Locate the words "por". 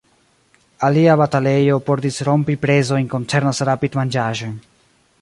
1.89-2.01